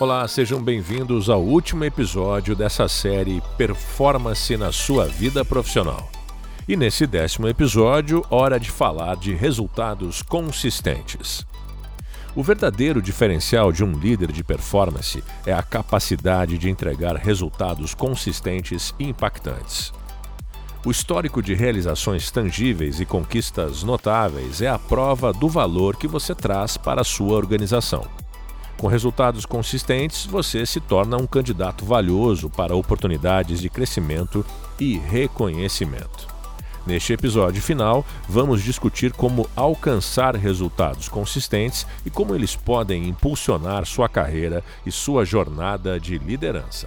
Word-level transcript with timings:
Olá, 0.00 0.28
sejam 0.28 0.62
bem-vindos 0.62 1.28
ao 1.28 1.42
último 1.42 1.84
episódio 1.84 2.54
dessa 2.54 2.86
série 2.86 3.42
Performance 3.56 4.56
na 4.56 4.70
Sua 4.70 5.06
Vida 5.06 5.44
Profissional. 5.44 6.08
E 6.68 6.76
nesse 6.76 7.04
décimo 7.04 7.48
episódio, 7.48 8.24
hora 8.30 8.60
de 8.60 8.70
falar 8.70 9.16
de 9.16 9.34
resultados 9.34 10.22
consistentes. 10.22 11.44
O 12.32 12.44
verdadeiro 12.44 13.02
diferencial 13.02 13.72
de 13.72 13.82
um 13.82 13.90
líder 13.90 14.30
de 14.30 14.44
performance 14.44 15.24
é 15.44 15.52
a 15.52 15.64
capacidade 15.64 16.58
de 16.58 16.70
entregar 16.70 17.16
resultados 17.16 17.92
consistentes 17.92 18.94
e 19.00 19.08
impactantes. 19.08 19.92
O 20.86 20.92
histórico 20.92 21.42
de 21.42 21.54
realizações 21.54 22.30
tangíveis 22.30 23.00
e 23.00 23.04
conquistas 23.04 23.82
notáveis 23.82 24.62
é 24.62 24.68
a 24.68 24.78
prova 24.78 25.32
do 25.32 25.48
valor 25.48 25.96
que 25.96 26.06
você 26.06 26.36
traz 26.36 26.76
para 26.76 27.00
a 27.00 27.04
sua 27.04 27.36
organização. 27.36 28.06
Com 28.78 28.86
resultados 28.86 29.44
consistentes, 29.44 30.24
você 30.24 30.64
se 30.64 30.78
torna 30.78 31.16
um 31.16 31.26
candidato 31.26 31.84
valioso 31.84 32.48
para 32.48 32.76
oportunidades 32.76 33.60
de 33.60 33.68
crescimento 33.68 34.46
e 34.78 34.96
reconhecimento. 34.96 36.28
Neste 36.86 37.12
episódio 37.12 37.60
final, 37.60 38.06
vamos 38.28 38.62
discutir 38.62 39.12
como 39.12 39.50
alcançar 39.56 40.36
resultados 40.36 41.08
consistentes 41.08 41.88
e 42.06 42.08
como 42.08 42.36
eles 42.36 42.54
podem 42.54 43.08
impulsionar 43.08 43.84
sua 43.84 44.08
carreira 44.08 44.62
e 44.86 44.92
sua 44.92 45.24
jornada 45.24 45.98
de 45.98 46.16
liderança. 46.16 46.86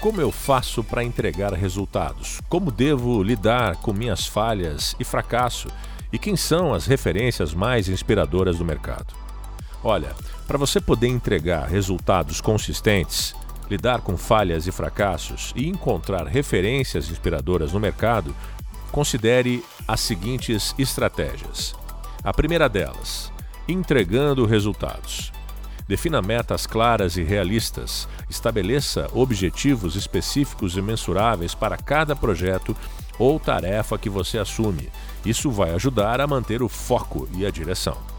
Como 0.00 0.20
eu 0.20 0.32
faço 0.32 0.82
para 0.82 1.04
entregar 1.04 1.52
resultados? 1.52 2.40
Como 2.48 2.72
devo 2.72 3.22
lidar 3.22 3.76
com 3.76 3.92
minhas 3.92 4.26
falhas 4.26 4.96
e 4.98 5.04
fracasso? 5.04 5.68
E 6.12 6.18
quem 6.18 6.34
são 6.34 6.74
as 6.74 6.86
referências 6.86 7.54
mais 7.54 7.88
inspiradoras 7.88 8.58
do 8.58 8.64
mercado? 8.64 9.27
Olha, 9.82 10.14
para 10.46 10.58
você 10.58 10.80
poder 10.80 11.08
entregar 11.08 11.68
resultados 11.68 12.40
consistentes, 12.40 13.34
lidar 13.70 14.00
com 14.00 14.16
falhas 14.16 14.66
e 14.66 14.72
fracassos 14.72 15.52
e 15.54 15.68
encontrar 15.68 16.26
referências 16.26 17.10
inspiradoras 17.10 17.72
no 17.72 17.80
mercado, 17.80 18.34
considere 18.90 19.64
as 19.86 20.00
seguintes 20.00 20.74
estratégias. 20.78 21.74
A 22.24 22.32
primeira 22.32 22.68
delas, 22.68 23.30
entregando 23.68 24.46
resultados. 24.46 25.32
Defina 25.86 26.20
metas 26.20 26.66
claras 26.66 27.16
e 27.16 27.22
realistas, 27.22 28.08
estabeleça 28.28 29.08
objetivos 29.14 29.96
específicos 29.96 30.76
e 30.76 30.82
mensuráveis 30.82 31.54
para 31.54 31.78
cada 31.78 32.14
projeto 32.14 32.76
ou 33.18 33.40
tarefa 33.40 33.96
que 33.96 34.10
você 34.10 34.38
assume. 34.38 34.90
Isso 35.24 35.50
vai 35.50 35.70
ajudar 35.70 36.20
a 36.20 36.26
manter 36.26 36.62
o 36.62 36.68
foco 36.68 37.28
e 37.34 37.46
a 37.46 37.50
direção. 37.50 38.17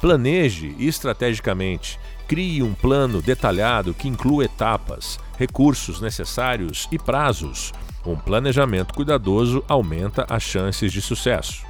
Planeje 0.00 0.76
estrategicamente. 0.78 1.98
Crie 2.28 2.62
um 2.62 2.72
plano 2.72 3.20
detalhado 3.20 3.92
que 3.92 4.06
inclua 4.06 4.44
etapas, 4.44 5.18
recursos 5.36 6.00
necessários 6.00 6.88
e 6.92 6.98
prazos. 6.98 7.72
Um 8.06 8.14
planejamento 8.14 8.94
cuidadoso 8.94 9.64
aumenta 9.66 10.24
as 10.28 10.42
chances 10.42 10.92
de 10.92 11.02
sucesso. 11.02 11.66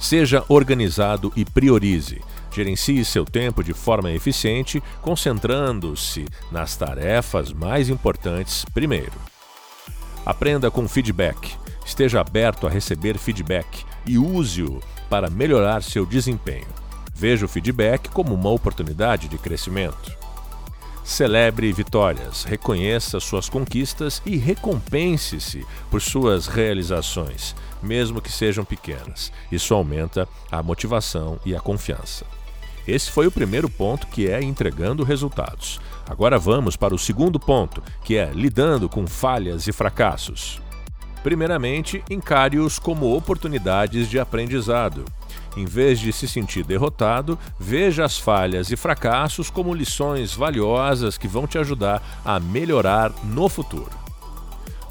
Seja 0.00 0.42
organizado 0.48 1.32
e 1.36 1.44
priorize. 1.44 2.22
Gerencie 2.50 3.04
seu 3.04 3.26
tempo 3.26 3.62
de 3.62 3.74
forma 3.74 4.10
eficiente, 4.12 4.82
concentrando-se 5.02 6.24
nas 6.50 6.76
tarefas 6.76 7.52
mais 7.52 7.90
importantes 7.90 8.64
primeiro. 8.72 9.12
Aprenda 10.24 10.70
com 10.70 10.88
feedback. 10.88 11.54
Esteja 11.84 12.20
aberto 12.20 12.66
a 12.66 12.70
receber 12.70 13.18
feedback 13.18 13.84
e 14.06 14.16
use-o 14.16 14.80
para 15.10 15.28
melhorar 15.28 15.82
seu 15.82 16.06
desempenho. 16.06 16.85
Veja 17.18 17.46
o 17.46 17.48
feedback 17.48 18.10
como 18.10 18.34
uma 18.34 18.50
oportunidade 18.50 19.26
de 19.26 19.38
crescimento. 19.38 20.14
Celebre 21.02 21.72
vitórias, 21.72 22.44
reconheça 22.44 23.18
suas 23.20 23.48
conquistas 23.48 24.20
e 24.26 24.36
recompense-se 24.36 25.64
por 25.90 26.02
suas 26.02 26.46
realizações, 26.46 27.56
mesmo 27.82 28.20
que 28.20 28.30
sejam 28.30 28.66
pequenas. 28.66 29.32
Isso 29.50 29.72
aumenta 29.72 30.28
a 30.52 30.62
motivação 30.62 31.40
e 31.42 31.56
a 31.56 31.60
confiança. 31.60 32.26
Esse 32.86 33.10
foi 33.10 33.26
o 33.26 33.32
primeiro 33.32 33.70
ponto, 33.70 34.06
que 34.08 34.28
é 34.28 34.42
entregando 34.42 35.02
resultados. 35.02 35.80
Agora 36.06 36.38
vamos 36.38 36.76
para 36.76 36.94
o 36.94 36.98
segundo 36.98 37.40
ponto, 37.40 37.82
que 38.04 38.16
é 38.16 38.30
lidando 38.30 38.90
com 38.90 39.06
falhas 39.06 39.66
e 39.66 39.72
fracassos. 39.72 40.60
Primeiramente, 41.26 42.04
encare-os 42.08 42.78
como 42.78 43.12
oportunidades 43.16 44.08
de 44.08 44.16
aprendizado. 44.16 45.04
Em 45.56 45.64
vez 45.64 45.98
de 45.98 46.12
se 46.12 46.28
sentir 46.28 46.62
derrotado, 46.62 47.36
veja 47.58 48.04
as 48.04 48.16
falhas 48.16 48.70
e 48.70 48.76
fracassos 48.76 49.50
como 49.50 49.74
lições 49.74 50.32
valiosas 50.32 51.18
que 51.18 51.26
vão 51.26 51.44
te 51.44 51.58
ajudar 51.58 52.00
a 52.24 52.38
melhorar 52.38 53.12
no 53.24 53.48
futuro. 53.48 53.90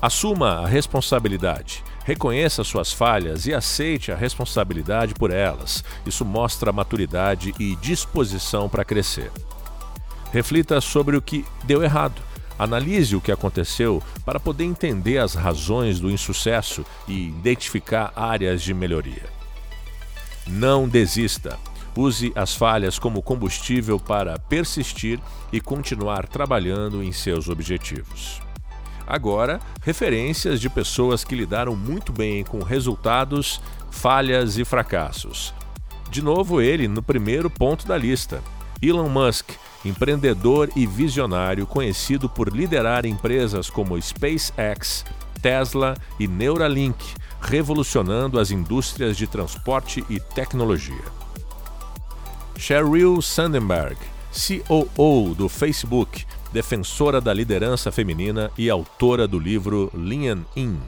Assuma 0.02 0.60
a 0.60 0.68
responsabilidade. 0.68 1.82
Reconheça 2.04 2.66
suas 2.66 2.92
falhas 2.92 3.46
e 3.46 3.54
aceite 3.54 4.12
a 4.12 4.16
responsabilidade 4.18 5.14
por 5.14 5.32
elas. 5.32 5.86
Isso 6.06 6.26
mostra 6.26 6.74
maturidade 6.74 7.54
e 7.58 7.78
disposição 7.78 8.68
para 8.68 8.84
crescer. 8.84 9.32
Reflita 10.34 10.82
sobre 10.82 11.16
o 11.16 11.22
que 11.22 11.46
deu 11.64 11.82
errado. 11.82 12.22
Analise 12.58 13.16
o 13.16 13.22
que 13.22 13.32
aconteceu 13.32 14.02
para 14.26 14.40
poder 14.40 14.64
entender 14.64 15.18
as 15.18 15.34
razões 15.34 16.00
do 16.00 16.10
insucesso 16.10 16.86
e 17.08 17.28
identificar 17.28 18.14
áreas 18.16 18.62
de 18.62 18.74
melhoria. 18.74 19.24
Não 20.48 20.88
desista. 20.88 21.58
Use 21.98 22.32
as 22.36 22.56
falhas 22.56 23.00
como 23.00 23.22
combustível 23.22 24.00
para 24.00 24.38
persistir 24.38 25.20
e 25.52 25.62
continuar 25.62 26.28
trabalhando 26.28 27.02
em 27.02 27.12
seus 27.12 27.48
objetivos. 27.48 28.42
Agora, 29.08 29.60
referências 29.82 30.60
de 30.60 30.70
pessoas 30.70 31.24
que 31.24 31.36
lidaram 31.36 31.76
muito 31.76 32.12
bem 32.12 32.44
com 32.44 32.60
resultados, 32.64 33.62
falhas 33.92 34.58
e 34.58 34.66
fracassos. 34.66 35.54
De 36.10 36.22
novo, 36.22 36.60
ele 36.60 36.88
no 36.88 37.04
primeiro 37.04 37.50
ponto 37.50 37.88
da 37.88 37.98
lista. 37.98 38.42
Elon 38.82 39.10
Musk, 39.10 39.52
empreendedor 39.86 40.70
e 40.76 40.86
visionário 40.86 41.66
conhecido 41.66 42.28
por 42.28 42.52
liderar 42.52 43.06
empresas 43.06 43.70
como 43.70 44.02
SpaceX, 44.02 45.06
Tesla 45.42 45.96
e 46.20 46.28
Neuralink 46.28 46.98
revolucionando 47.40 48.40
as 48.40 48.50
indústrias 48.50 49.16
de 49.16 49.28
transporte 49.28 50.04
e 50.10 50.20
tecnologia. 50.20 51.04
Sheryl 52.58 53.22
Sandberg, 53.22 53.98
COO 54.34 55.36
do 55.36 55.48
Facebook, 55.48 56.26
defensora 56.52 57.22
da 57.22 57.34
liderança 57.34 57.92
feminina 57.92 58.50
e 58.58 58.70
autora 58.70 59.28
do 59.28 59.38
livro 59.38 59.92
Lean 59.94 60.44
In. 60.56 60.80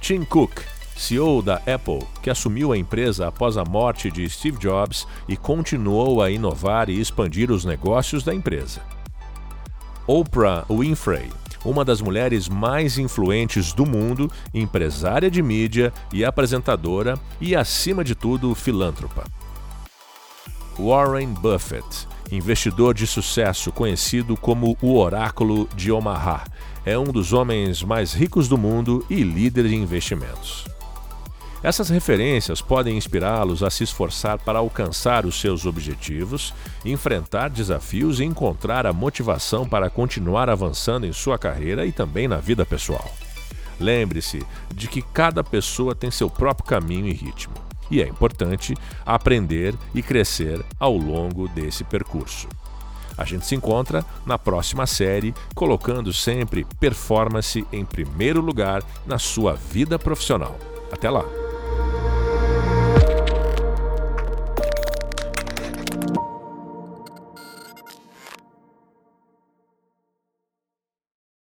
Tim 0.00 0.24
Cook, 0.24 0.62
CEO 1.00 1.40
da 1.40 1.56
Apple, 1.66 2.06
que 2.22 2.28
assumiu 2.28 2.72
a 2.72 2.76
empresa 2.76 3.26
após 3.26 3.56
a 3.56 3.64
morte 3.64 4.10
de 4.10 4.28
Steve 4.28 4.58
Jobs 4.58 5.06
e 5.26 5.34
continuou 5.34 6.22
a 6.22 6.30
inovar 6.30 6.90
e 6.90 7.00
expandir 7.00 7.50
os 7.50 7.64
negócios 7.64 8.22
da 8.22 8.34
empresa. 8.34 8.82
Oprah 10.06 10.66
Winfrey, 10.68 11.30
uma 11.64 11.86
das 11.86 12.02
mulheres 12.02 12.50
mais 12.50 12.98
influentes 12.98 13.72
do 13.72 13.86
mundo, 13.86 14.30
empresária 14.52 15.30
de 15.30 15.42
mídia 15.42 15.90
e 16.12 16.22
apresentadora 16.22 17.18
e, 17.40 17.56
acima 17.56 18.04
de 18.04 18.14
tudo, 18.14 18.54
filântropa. 18.54 19.24
Warren 20.78 21.28
Buffett, 21.28 22.06
investidor 22.30 22.92
de 22.92 23.06
sucesso 23.06 23.72
conhecido 23.72 24.36
como 24.36 24.76
o 24.82 24.98
Oráculo 24.98 25.66
de 25.74 25.90
Omaha, 25.90 26.44
é 26.84 26.98
um 26.98 27.04
dos 27.04 27.32
homens 27.32 27.82
mais 27.82 28.12
ricos 28.12 28.48
do 28.48 28.58
mundo 28.58 29.04
e 29.08 29.22
líder 29.22 29.66
de 29.66 29.76
investimentos. 29.76 30.79
Essas 31.62 31.90
referências 31.90 32.62
podem 32.62 32.96
inspirá-los 32.96 33.62
a 33.62 33.68
se 33.68 33.84
esforçar 33.84 34.38
para 34.38 34.58
alcançar 34.58 35.26
os 35.26 35.38
seus 35.38 35.66
objetivos, 35.66 36.54
enfrentar 36.84 37.50
desafios 37.50 38.18
e 38.18 38.24
encontrar 38.24 38.86
a 38.86 38.94
motivação 38.94 39.68
para 39.68 39.90
continuar 39.90 40.48
avançando 40.48 41.06
em 41.06 41.12
sua 41.12 41.38
carreira 41.38 41.84
e 41.84 41.92
também 41.92 42.26
na 42.26 42.38
vida 42.38 42.64
pessoal. 42.64 43.12
Lembre-se 43.78 44.42
de 44.74 44.88
que 44.88 45.02
cada 45.02 45.44
pessoa 45.44 45.94
tem 45.94 46.10
seu 46.10 46.30
próprio 46.30 46.66
caminho 46.66 47.08
e 47.08 47.12
ritmo, 47.12 47.54
e 47.90 48.00
é 48.00 48.08
importante 48.08 48.74
aprender 49.04 49.74
e 49.94 50.02
crescer 50.02 50.64
ao 50.78 50.96
longo 50.96 51.46
desse 51.48 51.84
percurso. 51.84 52.48
A 53.18 53.24
gente 53.24 53.44
se 53.44 53.54
encontra 53.54 54.02
na 54.24 54.38
próxima 54.38 54.86
série, 54.86 55.34
colocando 55.54 56.10
sempre 56.10 56.66
performance 56.78 57.66
em 57.70 57.84
primeiro 57.84 58.40
lugar 58.40 58.82
na 59.06 59.18
sua 59.18 59.52
vida 59.52 59.98
profissional. 59.98 60.58
Até 60.90 61.10
lá! 61.10 61.49